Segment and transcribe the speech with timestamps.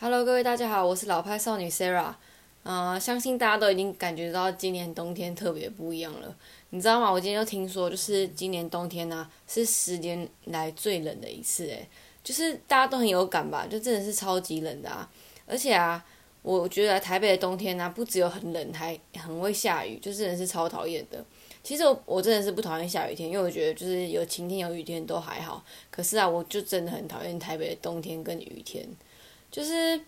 [0.00, 2.14] Hello，各位大家好，我是老派少女 Sarah。
[2.62, 6.36] 呃，相信大家都已经感觉到今年冬天特别不一样了。
[6.70, 7.10] 你知道吗？
[7.10, 11.84] 我今天又听说，就是今年冬天呢是十年来最冷的一次，诶，
[12.22, 13.66] 就是大家都很有感吧？
[13.68, 15.10] 就真的是超级冷的啊！
[15.48, 16.04] 而且啊，
[16.42, 21.24] 我觉得台北的冬天呢，不只有很冷，还很会下雨，就真的是超讨厌的。
[21.64, 25.64] 其实我我真的是不讨厌下雨天，因为我觉得就是有晴天有雨天都还好。
[25.90, 28.88] 可是啊，我就真的很讨厌台北的冬天跟雨天。
[29.50, 29.98] 就是，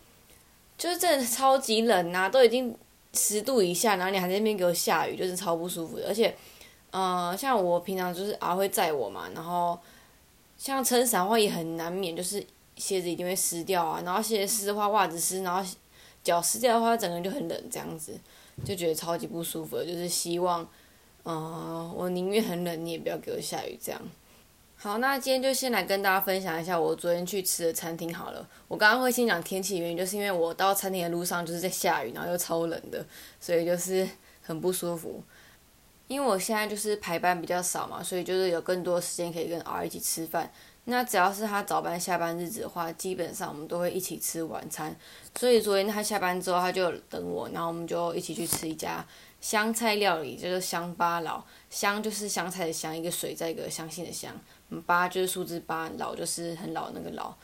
[0.77, 2.77] 就是真的超级冷呐，都已经
[3.15, 6.07] 十度以下，然后你还在那边给我下雨，就是超不舒服的。
[6.07, 6.37] 而且，
[6.91, 9.79] 呃，像我平常就是啊会载我嘛，然后
[10.59, 12.45] 像撑伞的话也很难免，就是
[12.77, 15.69] 鞋子一定会湿掉啊，然后鞋子湿的话，袜子湿，然后
[16.23, 18.19] 脚湿掉的话，整个人就很冷，这样子
[18.65, 19.83] 就觉得超级不舒服。
[19.83, 20.69] 就是希望，
[21.23, 24.01] 呃，我宁愿很冷，你也不要给我下雨这样。
[24.83, 28.49] 好，那今天就先来跟大家分享一下我昨天去吃的餐厅好了。
[28.67, 33.05] 我刚刚会先讲天气原因，就是因为我到餐厅的路上就是在下雨，然后又超冷的，
[33.39, 34.09] 所以就是
[34.43, 35.23] 很不舒服。
[36.09, 40.51] 因为我现在就是排班比较少嘛，所以就是有更多时间可以跟 R 一起吃饭。
[40.85, 44.97] 那只要是他早班下班日子的话，基本上我们都会一起吃晚餐。
[45.39, 49.07] 所以昨天他下班之后，他就等我，然后我们就一起去吃一家
[49.43, 51.45] 香菜料理，就是香巴佬。
[51.69, 54.35] 香就是香菜的香，一个水在一个相信的香。
[54.87, 57.35] 八就是数字八，老就是很老那个老。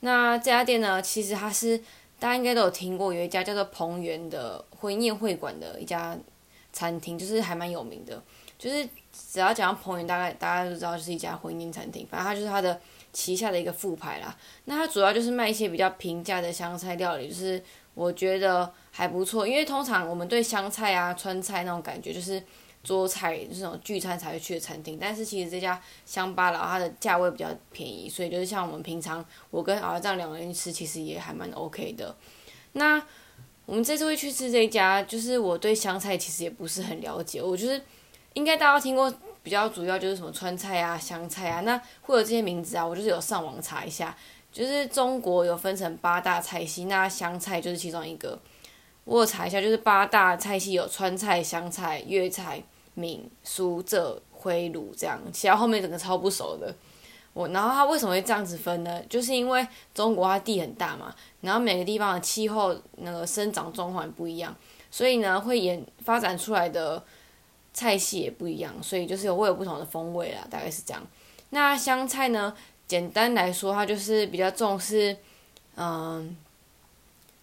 [0.00, 1.78] 那这家店呢，其实它是
[2.18, 6.16] 大家应该都有听过，有一家叫做彭源的婚宴会馆的一家
[6.72, 8.22] 餐厅，就是还蛮有名的。
[8.58, 12.06] 就是只要讲到彭源，大概大家都知道是一家婚宴餐厅。
[12.10, 12.80] 反正它就是它的
[13.12, 14.36] 旗下的一个副牌啦。
[14.66, 17.62] 那它主要就是卖一些比较平价的香菜料理，就是
[17.94, 19.46] 我觉得还不错。
[19.46, 22.42] 因为通常我们对香菜啊、川菜那种感觉就是。
[22.86, 32.14] 桌菜就是那种聚餐才会去的餐厅，但是其实这家乡巴佬它的价位比较便宜，所以就是像我们平常我跟儿这样两个人吃，其实也还蛮 OK 的。
[32.74, 33.02] 那
[33.64, 37.82] 我们这次会去吃这家，就是我对湘菜其实也不是很了解，我就是
[38.34, 44.16] 应该大家听过比较主要就是什么川菜啊、湘菜啊，那会有这些名字啊，我就是有上网查一下，
[44.52, 48.38] 就是中国有分成八大菜系，那湘菜就是其中一个。
[49.02, 52.62] 我有查一下，就是八大菜系有川菜、湘菜、粤菜。
[52.96, 56.74] 闽苏浙徽鲁这样，其他后面整个超不熟的。
[57.34, 59.02] 我然后它为什么会这样子分呢？
[59.10, 64.56] 就是因为中国它地很大嘛，然后每个地方的气候那个生长状况也不一样，
[64.90, 67.04] 所以呢会演发展出来的
[67.74, 71.06] 菜系也不一样，所以就是有会有不同的风味啦，大概是这样。
[71.50, 72.56] 那香菜呢，
[72.88, 75.14] 简单来说，它就是比较重视，
[75.76, 76.34] 嗯，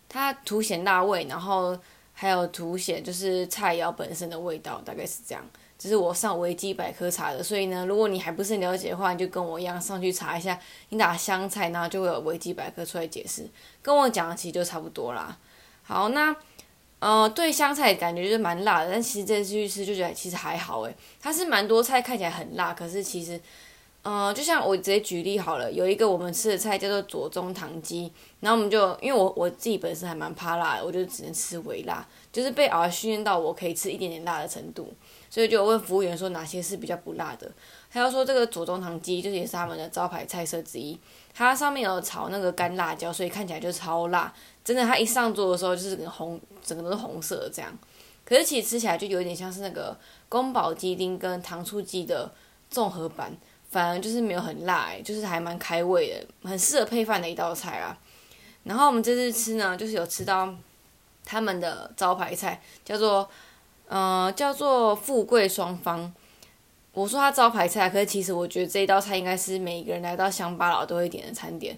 [0.09, 1.77] 它凸显辣味，然后。
[2.13, 5.43] 还有凸显就是菜肴本身的味道，大概是这样。
[5.77, 10.57] 这是我上维基百科查的，所以呢，如果你还不是很了解的话，你就跟我一样上去查一下。
[10.89, 13.45] 你打香菜，然后就会有维基百科出来解释，
[13.81, 15.37] 跟我讲的其实就差不多啦。
[15.81, 16.33] 好，那
[16.99, 20.95] 呃，对香菜感觉就是蛮辣的，但其实这次去吃就觉得其实还好诶。
[21.19, 23.39] 它是蛮多菜看起来很辣，可是其实。
[24.05, 34.93] 嗯，就像我直接举例好了，有一个我们吃的菜叫做左宗棠鸡，然后我们就因为我我自己本身还蛮怕辣的，我就只能吃微辣，就是被熬训练到我可以吃一点点辣的程度，
[35.29, 37.49] 所以就问服务员说哪些是比较不辣的，
[37.89, 40.99] 他要说这个左宗棠鸡就是也是他们的招牌菜色之一，
[41.33, 44.33] 它上面有炒那个干辣椒，所以看起来就超辣，
[44.65, 47.71] 真的它一上桌的时候就是红，整个都是红色这样，
[48.25, 49.97] 可是其实吃起来就有点像是那个
[50.27, 52.29] 宫保鸡丁跟糖醋鸡的
[52.69, 53.33] 综合版。
[53.73, 57.97] 反而就是没有很辣，就是还蛮开胃的，很适合配饭的一道菜啦。
[58.63, 60.53] 然后我们这次吃呢，就是有吃到
[61.25, 63.27] 他们的招牌菜，叫做
[63.87, 66.13] 呃叫做富贵双方。
[66.93, 71.75] 我说它招牌菜，可是其实我觉得这一道菜应该是每一个人来到乡巴佬都会点的餐点。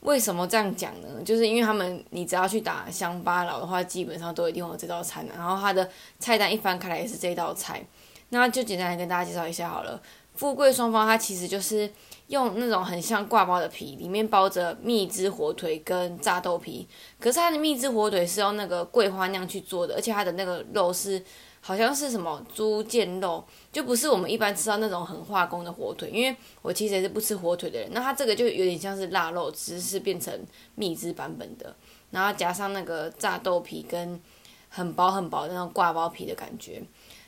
[0.00, 1.22] 为什么这样讲呢？
[1.22, 5.22] 就是因为他们你只要去打乡巴佬的话，基本上都一定有这道菜。
[5.36, 7.84] 然后它的菜单一翻开来也是这道菜。
[8.30, 10.00] 那就简单来跟大家介绍一下好了。
[10.36, 11.90] 富贵双方，它其实就是
[12.28, 16.86] 用那种很像挂包的皮，里面包着蜜汁火腿跟炸豆皮。
[17.18, 21.22] 可是它的蜜汁火腿是用那个桂花酿去做的，而且它的那个肉是
[21.60, 23.42] 好像是什么猪腱肉，
[23.72, 26.10] 就不是我们一般吃到那种很化工的火腿。
[26.10, 30.38] 因为我其实也是不吃火腿的人，那它这个就有点像是腊肉，只是变成
[30.74, 31.74] 蜜汁版本的，
[32.10, 34.20] 然后加上那个炸豆皮跟
[34.68, 36.82] 很薄很薄的那种挂包皮的感觉，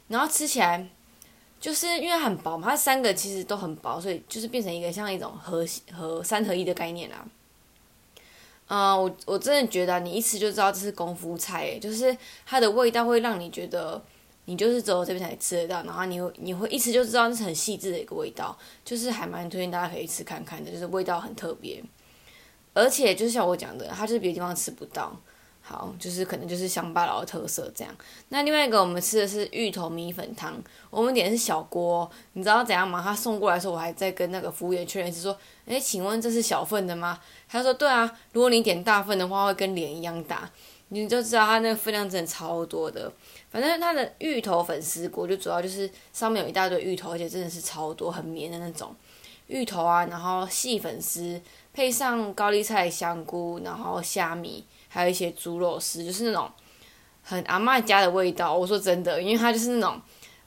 [0.09, 0.89] 然后吃起来。
[1.61, 7.25] 就是因为很薄嘛，它三个其实都很薄，所以就是变成一个像一种合合三合一的概念啦。
[8.69, 14.01] 嗯，我我真的觉得你一吃就知道这是功夫菜，就是它的味道会让你觉得
[14.45, 21.83] 你就是只有这边才吃得到，然后你会你会一吃就知道那是很细致的一个味道，就是还蛮推荐大家可以吃看看的，就是味道很特别。
[22.75, 25.19] 而且就是像我讲的，它就是别的地方吃不到。
[25.69, 27.95] 好，就是可能就是乡巴佬的特色这样。
[28.31, 33.03] 那另外一个我们吃的是芋头米粉汤，我们点的是小锅，你知道怎样吗？
[33.05, 35.37] 他送过来的时候，我还在跟那个服务员确认是说，
[35.67, 37.21] 诶，请问这是小份的吗？
[37.47, 40.51] 他说对啊，如果你点大份的话，会跟脸一样大，
[40.89, 43.13] 你就知道它那个分量真的超多的。
[43.51, 48.97] 反正它的芋头粉丝锅就主要就是上面有一大堆芋头，而且真的是超多，很绵的那种
[49.49, 51.39] 芋头啊，然后细粉丝
[51.75, 54.65] 配上高丽菜、香菇，然后虾米。
[54.89, 56.51] 还有一些猪肉丝，就是那种
[57.23, 58.55] 很阿妈家的味道。
[58.55, 60.01] 我说真的，因为它就是那种，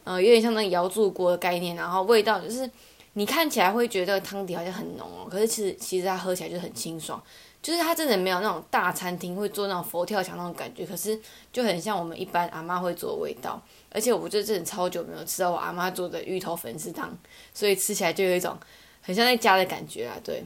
[0.03, 2.69] 呃，有点像那个瑶柱锅的概念，然后味道就是
[3.13, 7.21] 你看起来会觉得汤底好像很浓哦，可是其实其实它喝起来就很清爽，
[7.61, 11.19] 就是它真的没有那种大餐厅会做那种佛跳墙那种感觉，可是
[11.53, 13.61] 就很像我们一般阿妈会做的味道。
[13.93, 17.15] 而且我觉得真的超久没有吃到我阿妈做的芋头粉丝汤，
[17.53, 18.57] 所以吃起来就有一种
[19.01, 20.17] 很像在家的感觉啊。
[20.23, 20.43] 对，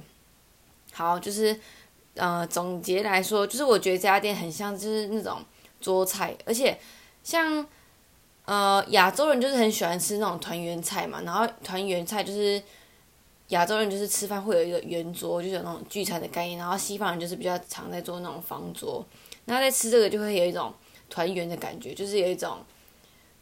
[0.91, 1.57] 好，就是。
[2.15, 5.43] 呃，总结来说，就是我觉得这家店很像，就是那种
[5.81, 6.79] 桌菜，而且
[7.23, 7.67] 像
[8.45, 12.63] 呃亚洲人就是很喜欢吃那种团圆菜嘛，然后团圆菜就是
[13.49, 19.05] 亚洲人就是吃饭会有一个圆桌，就是有那种聚餐的概念，然后西方人就是比较常在做那种方桌，
[19.43, 20.73] 然后在吃这个就会有一种
[21.09, 22.59] 团圆的感觉，就是有一种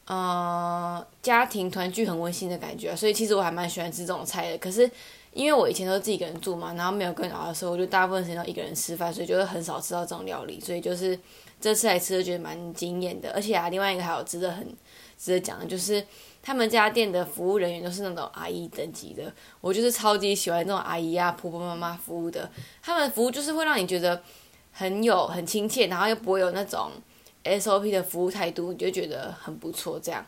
[0.05, 4.89] 呃家庭团聚很温馨的感觉，所以其实我还蛮喜欢吃这种菜的，可是。
[5.33, 10.59] 因为我以前都自己一个人住嘛，然后没有跟熬的时候，我就大部分时间都一个人吃饭，所以就会很少吃到这种料理。
[10.59, 11.17] 所以就是
[11.59, 13.31] 这次来吃，就觉得蛮惊艳的。
[13.33, 14.67] 而且啊，另外一个还有值得很
[15.17, 16.05] 值得讲的，就是
[16.41, 19.33] 他们家店的服务人员都是那种阿姨等级的。
[19.59, 22.49] 我就是超级喜欢这种阿姨啊、婆婆妈妈服务的。
[22.81, 24.21] 他们服务就是会让你觉得
[24.71, 26.91] 很有很亲切，然后又不会有那种
[27.43, 30.25] SOP 的服务态度，你就觉得很不错这样。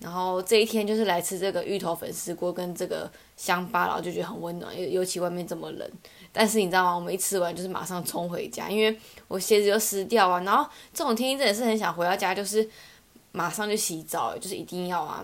[0.00, 5.90] 然后这一天就是来吃这个芋头粉丝锅跟这个香巴佬，就觉得很温暖，尤尤其外面这么冷。
[6.32, 6.94] 但是你知道吗？
[6.94, 8.98] 我们一吃完就是马上冲回家，因为
[9.28, 10.40] 我鞋子就湿掉啊。
[10.40, 12.66] 然后这种天气真的是很想回到家，就是
[13.32, 15.22] 马上就洗澡，就是一定要啊。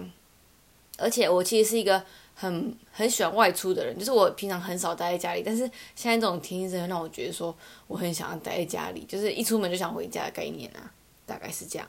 [0.99, 2.03] 而且我其实是一个
[2.35, 5.63] 很很喜欢外出的人，就是我平常很少待在家里，但是
[5.95, 7.57] 现在这种天气真的让我觉得说
[7.87, 10.93] 我很想要待在家里，就是一出门就想回家的概念啊，
[11.25, 11.89] 大概是这样。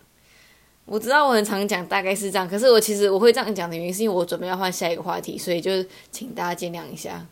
[0.87, 2.47] 我知道我很常讲，大概是这样。
[2.47, 5.71] 可是我其实我会这样讲的原因，是因为我准备要换下一个话题，所以就
[6.11, 7.27] 请大家见谅一下。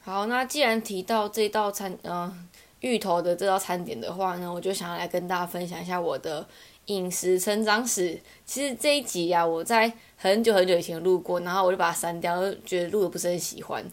[0.00, 2.32] 好，那既然提到这道餐，呃，
[2.80, 6.46] 芋头的这道餐点的话呢，我就想要来跟大家分享一下我的
[6.86, 8.18] 饮食成长史。
[8.46, 13.84] 其实这一集啊，我在很久很久以前录过，然后我就把它删掉，觉得录的不是很喜欢。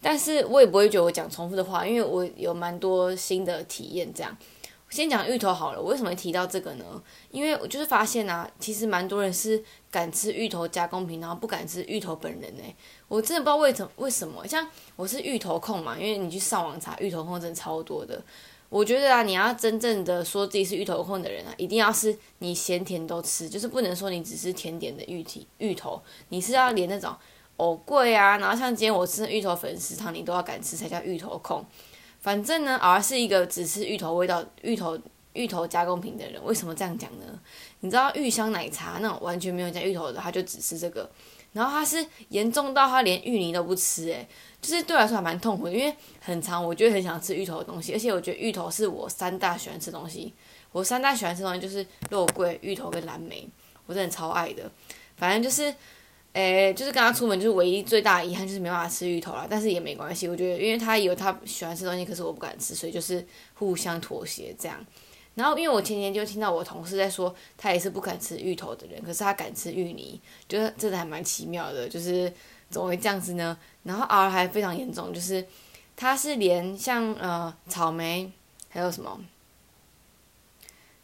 [0.00, 4.36] 但是我也不会觉得我讲重复的话，因为我有蛮多新的体验，这样。
[4.92, 6.84] 先讲芋头好了，我为什么提到这个呢？
[7.30, 12.62] 因为我就是发现啊，其实蛮多人是敢吃芋头加工品，然后不敢吃芋头本人呢。
[13.08, 14.46] 我真的不知道为什么，为什么？
[14.46, 18.22] 像我是芋头控嘛，因为你去上网查，芋头控真的超多的。
[18.68, 25.98] 我觉得啊，你要真正的说自己是芋头控的人啊，一定要是你咸甜都吃，就是不能说你只是甜点的芋体芋头，
[26.28, 27.16] 你是要连那种
[27.56, 31.64] 藕桂啊，然后像今天我吃的芋头粉丝汤，你都要敢吃才叫芋头控。
[32.22, 34.96] 反正呢，而是一个只吃芋头味道、芋头
[35.32, 36.42] 芋头加工品的人。
[36.44, 37.26] 为什么这样讲呢？
[37.80, 41.10] 你知道芋香奶茶那种完全没有加芋头的，他就只吃这个。
[41.52, 44.26] 然后他是严重到他连芋泥都不吃，诶，
[44.60, 50.32] 就是对我来说还蛮痛苦的，因为很长，我就很想吃芋头的东西，而且我觉得芋头是我三大喜欢吃东西。
[50.70, 53.46] 我三大喜欢吃东西就是肉桂、芋头跟蓝莓，
[53.86, 54.70] 我真的超爱的。
[55.16, 55.74] 反正就是。
[56.32, 64.82] 诶，就是跟他出门，就是唯一最大的遗憾就是没办法吃芋头了，但是也没关系，我觉得，因为他有他喜欢吃东西，可是我不敢吃，所以就是互相妥协这样。
[65.34, 72.32] 然后，因为我前天就听到我同事在说，他也是不敢吃芋头的人，可是他敢吃芋泥，觉得真的还蛮奇妙的，就是
[72.70, 73.56] 怎么会这样子呢？
[73.82, 75.46] 然后 R 还非常严重，就是
[75.96, 78.30] 他是连像呃草莓
[78.70, 79.20] 还有什么，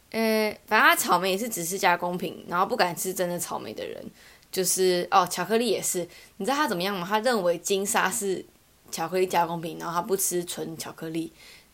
[0.09, 4.03] 呃，反正他草莓也是只是加工品，然后不敢吃真的草莓的人。
[4.51, 7.05] 就是哦，巧克力也是，你知道他怎么样吗？
[7.07, 8.43] 他认为金沙是
[8.91, 11.31] 巧克力加工品，然后他不吃纯巧克力，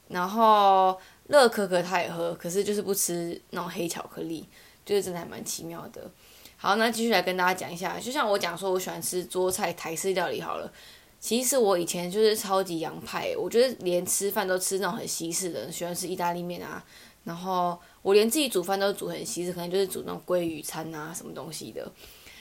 [0.10, 4.48] 然后乐可可他也喝，可是就是不吃那种黑巧克力，
[4.86, 6.12] 就是真的还蛮奇妙的。
[6.58, 10.72] 好，那继续来跟大家讲一下，就像我讲说，我喜欢吃桌菜台式料理好了。
[11.20, 16.84] 其实我以前就是超级洋派，我觉得连吃饭都吃那种很西式的，喜欢吃意大利面啊，
[17.24, 21.92] 然后我连自己煮饭都煮很西式，可能就是煮那种鲑鱼餐啊什么东西的。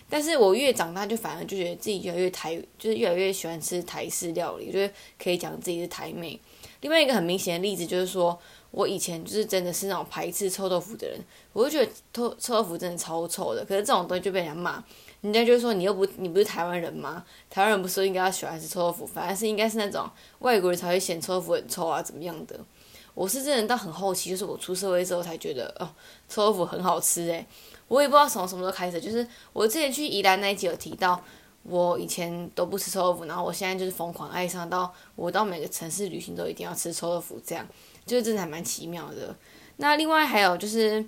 [0.09, 4.91] 但是我越长大，就反而就觉得自己越来越台，就是越来越喜欢吃台式料理，就是
[5.23, 6.39] 可以讲自己是台妹。
[6.83, 8.39] 另外一个很明显的例子就是说，
[8.71, 11.19] 我以前就是真的是那种排斥臭豆腐的人，
[11.53, 13.65] 我就觉得臭臭豆腐真的超臭的。
[13.65, 14.85] 可是这种东西就被人家骂，
[15.23, 17.25] 人家就说你又不你不是台湾人吗？
[17.49, 20.09] 台湾人不是应该要喜欢吃臭豆腐，反而是应该是那种
[20.41, 22.61] 外国人才会嫌臭豆腐很臭啊，怎么样的？
[23.15, 25.89] 我是真的到很后期，就是我出社会之后才觉得哦，
[26.29, 27.47] 臭豆腐很好吃诶。
[27.95, 31.23] 我也不知道从什么时候开始，就是我之前去宜兰那一集有提到，
[31.63, 37.65] 我以前都不吃臭豆腐，然后我现在就是疯狂爱上到我到每个城市旅行都一定要吃臭豆腐，这样
[38.05, 39.33] 就是真的还蛮奇妙的。
[39.77, 41.05] 那另外还有就是，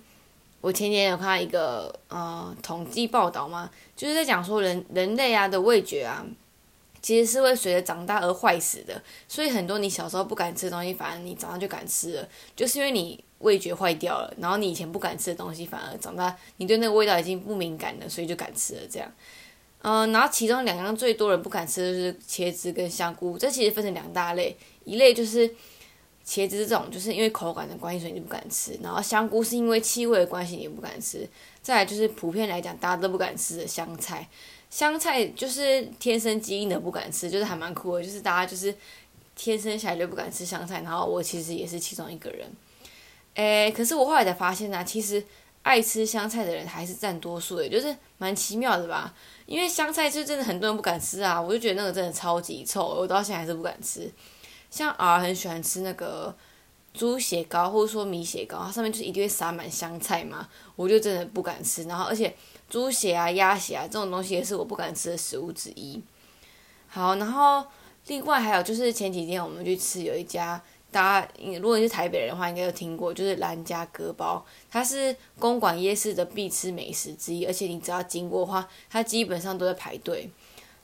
[0.61, 6.25] 我前年有看到一个呃统计报道嘛，就是在讲说人人类啊的味觉啊。
[7.03, 19.13] 其实是会随着长大而坏死的，所以很多你小时候不敢吃的东西，反而你长大就敢吃了，就是因为你味觉坏掉了，然后你以前不敢吃的东西，反而长大你对那个味道已经不敏感了，所以就敢吃了这样。
[19.83, 25.49] 嗯，然后其中两样最多人不敢吃的就是茄子跟香菇，这其实分成两大类，一类就是
[26.27, 31.29] 茄子这种，就是因为口感的关系所以你不敢吃，然后香菇是因为气味的关系你不敢吃，
[31.63, 34.27] 再来就是普遍来讲大家都不敢吃的香菜。
[34.69, 38.03] 香菜就是天生基因的不敢吃，就是还蛮酷的。
[38.03, 38.75] 就是大家就是
[39.37, 42.51] 天生下来就不敢吃香菜，然后我其实也是其中一个人。
[43.37, 45.25] 诶，可是我后来才发现呢，其实
[45.63, 49.15] 爱吃香菜的人还是占多数的，就是蛮奇妙的吧。
[49.47, 54.13] 因为香菜就真的很多人不敢吃啊，我就觉得那个真的超级臭，我到现在还是不敢吃。
[54.71, 56.35] 像儿很喜欢吃那个
[56.93, 61.85] 猪血糕或者说米血糕，它上面就是一定会撒满香菜嘛，我就真的不敢吃。
[61.85, 62.35] 然后而且。
[62.69, 66.03] 猪血啊、鸭血啊，这种东西也是我不敢吃的食物之一。
[66.89, 67.65] 好，然后
[68.09, 71.29] 另外还有就是前几天我们去吃有一家，大家
[71.61, 80.31] 如果你是台北人的话，应该有听过，就是兰家割包，它是公馆夜市的必吃美食之一，而且你只要经过的话，它基本上都在排队。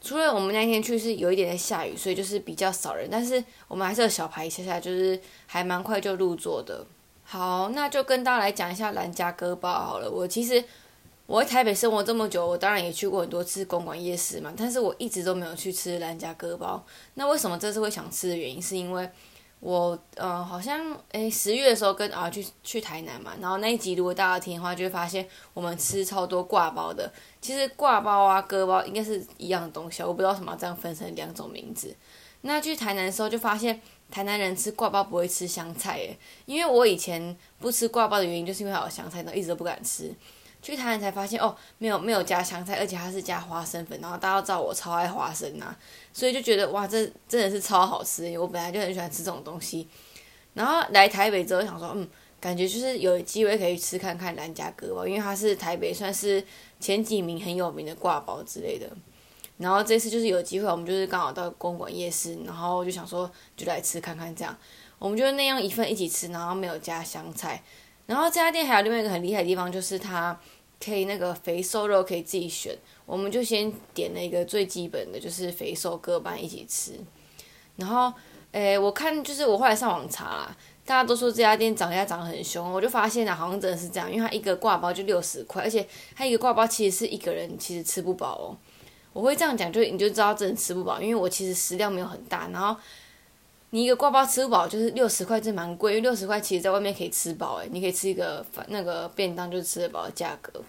[0.01, 6.85] 除了我们那天去是有一点在下雨，所以就是比较少人，但是我们还是有小排一下下，就是还蛮快就入座的。
[7.25, 10.11] 好，那就跟大家来讲一下兰家割包好了。
[10.11, 10.63] 我其实。
[11.25, 16.85] 我在台北生活这么久，我当然也去过很多次公馆夜市嘛，但是我一直都没有去吃兰家割包。
[17.15, 19.09] 那为什么这次会想吃的原因，是因为
[19.63, 27.09] 我呃好像诶十月的时候跟啊去去台南嘛，然后那一集如果大家听的话，就会发现我们吃超多挂包的。
[27.41, 31.95] 其实挂包啊割包应该是一样的东西，我不知道什么这样分成两种名字。
[32.41, 40.13] 那去台南的时候就发现台南人吃挂包不会吃香菜诶，因为我以前不吃挂包的原因就是因为有香菜，然后一直都不敢吃。
[40.63, 44.01] 去台南才发现哦，没有没有加香菜，而且它是加花生粉。
[44.01, 45.75] 然后大家都知道我超爱花生呐，
[46.13, 48.39] 所以就觉得哇，这真的是超好吃。
[48.39, 49.89] 我本来就很喜欢吃这种东西。
[50.55, 52.09] 然后来台北之后想说，嗯，
[52.41, 56.45] 感觉就是有机会可以吃看看兰家哥吧，因为它是台北算是
[56.79, 58.89] 前几名很有名的挂包之类的。
[59.59, 64.57] 然后这次就是有机会，我们就是刚好到公馆夜市，然后就想说就来吃看看这样。
[64.99, 67.63] 我们就那样一份一起吃，然后没有加香菜。
[68.07, 70.39] 然后这家店还有另外一个很厉害的地方，就是它
[70.85, 72.77] 可以那个肥瘦肉可以自己选。
[73.07, 76.93] 我们就先点了一个最基本的，就是肥瘦各半一起吃。
[77.77, 78.13] 然后，
[78.51, 88.57] 诶，我看就是我后来上网查啦，大家都说这家店涨价涨得很凶，我就发现啊，好像真的是这样，因为它一个挂包就六十块，而且它一个挂包其实是一个人其实吃不饱哦。
[89.13, 92.77] 我会这样讲，就你就知道真的吃不饱，因为我其实食量没有很大，然后。
[93.75, 95.93] 你一个挂包吃不饱，就是六十块，真蛮贵。
[95.93, 100.63] 因为六十块其实在外面可以吃饱，诶，你可以吃一个饭那个便当就吃得饱的价格。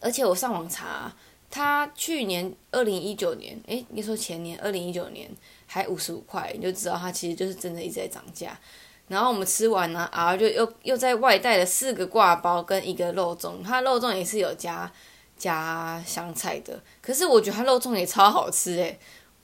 [0.00, 1.14] 而且我上网查，
[1.50, 5.30] 他去年二零一九年，诶，你说前年二零一九年
[5.66, 8.58] 还五十五块，你就知道它其实就是真的一直在涨价。
[9.08, 14.90] 然后我们吃完呢，啊，就又又在外带了四个挂包跟一个肉粽，它肉粽也是有加
[15.36, 18.98] 加香菜的，可是我觉得它肉粽也超好吃诶。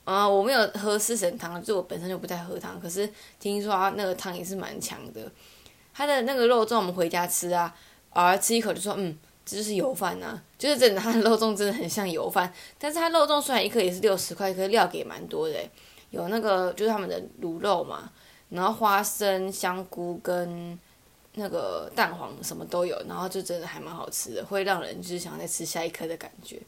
[0.05, 2.79] 啊，我没有喝四神汤，就我本身就不太喝汤。
[2.79, 5.29] 可是听说啊，那个汤也是蛮强的。
[5.93, 7.75] 他的那个肉粽，我们回家吃啊，
[8.11, 12.53] 啊吃一口就说，嗯，这就是油饭呐，就是真的，他的肉粽真的很像油饭。
[12.77, 15.55] 但是他肉粽虽然一颗也是六十块，可是料给蛮多的，
[16.11, 18.11] 有那个就是他们的卤肉嘛，
[18.49, 20.77] 然后花生、香菇跟
[21.33, 26.61] 那个蛋黄什么都有，然后就真的还蛮好吃的，会让人就是想再吃下一颗的感觉。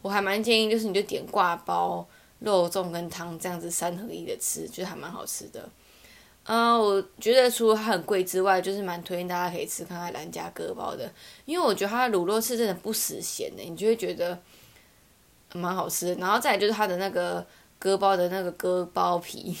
[0.00, 2.06] 我还蛮建议，就是你就点挂包。
[2.40, 5.68] 肉粽跟汤这样子三合一的吃，觉得还蛮好吃的。
[6.44, 11.08] 嗯，我觉得除了它很贵之外，就是蛮推荐大家可以吃看看兰家割包的，
[11.44, 14.36] 因为我觉得它的卤肉是真的不死咸的，你就会觉得
[15.52, 16.14] 蛮好吃。
[16.14, 17.46] 然后再就是它的那个
[17.78, 19.56] 割包的那个割包皮，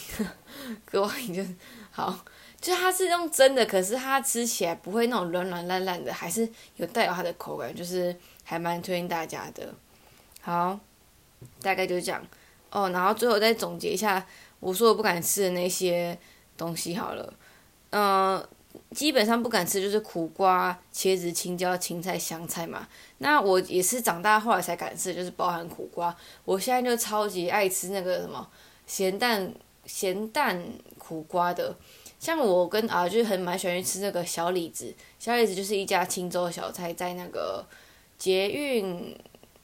[0.86, 1.44] 割包皮就
[1.90, 2.18] 好，
[2.58, 9.72] 就它是用蒸的，可是它吃起来不会那种软软烂烂的，还是有带有它的口感，就是还蛮推荐大家的。
[10.40, 10.80] 好，
[11.60, 12.26] 大概就是这样。
[12.70, 14.24] 哦，然后最后再总结一下
[14.60, 16.16] 我说我不敢吃的那些
[16.56, 17.34] 东西好了，
[17.90, 18.48] 嗯，
[18.92, 22.86] 基本上不敢吃就是苦瓜、茄子、青椒、青菜、香菜嘛。
[23.18, 26.14] 那我也是长大后来才敢吃，就是包含苦瓜。
[26.44, 28.48] 我现在就超级爱吃那个什么
[28.86, 29.52] 咸蛋
[29.86, 30.62] 咸蛋
[30.98, 31.74] 苦瓜的，
[32.18, 37.66] 像我跟啊，就很蛮喜欢吃那个小李子，小李子就是一家青州小菜，在那个
[38.16, 39.18] 捷运。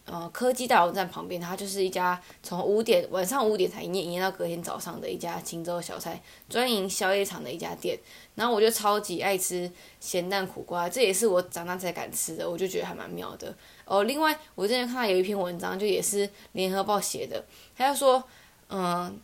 [0.07, 7.99] 呃，科技大楼站旁边，它就是一家从五点晚上五点才营业，营业到隔天早上的一家青州小菜专营宵夜场的一家店。
[8.37, 13.53] 然后我就超级爱吃咸蛋苦瓜，这也是我长大才敢吃的，我就觉得还蛮妙的。
[13.85, 17.45] 哦，另外我之前看到有一篇文章，就也是联合报写的，
[17.77, 18.23] 他就说，
[18.69, 19.19] 嗯，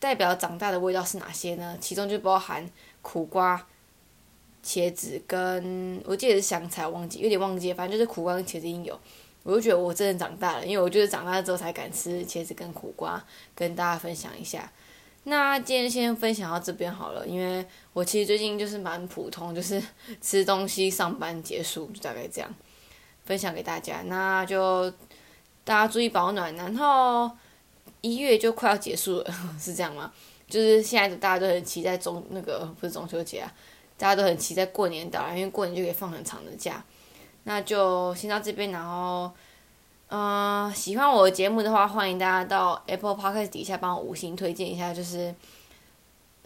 [0.00, 1.78] 代表长大的味道是哪些呢？
[1.80, 2.68] 其中就包含
[3.00, 3.64] 苦瓜、
[4.64, 8.98] 茄子跟我记得是香菜，忘记有点忘记，反正就是苦瓜跟茄子应有。
[9.48, 13.24] 我就觉得我真的长大了，因为我就是长大之后才敢吃茄子跟苦瓜，
[13.54, 14.70] 跟大家分享一下。
[15.24, 17.64] 那今天先分享到这边好了，因为
[17.94, 19.82] 我其实最近就是蛮普通，就是
[20.20, 22.54] 吃东西、上班结束，就大概这样
[23.24, 24.02] 分享给大家。
[24.02, 24.90] 那就
[25.64, 27.30] 大家注意保暖，然后
[28.02, 30.12] 一月就快要结束了， 是这样吗？
[30.46, 33.50] 就是现在大家都很期待中那个不是中秋节啊，
[33.96, 36.84] 大家都很期待过年到来，因为过年就可以放很长的假。
[37.48, 39.32] 那就先到这边，然后，
[40.10, 45.34] 嗯，喜欢我的节目的话，欢迎大家到 Apple Podcast 底下帮我五星推荐一下，就是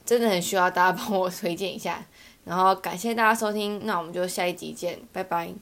[0.06, 2.06] 真的很需要大家帮我推荐一下，
[2.44, 5.52] 然后感谢大家收听，那我们就下一集见，拜拜。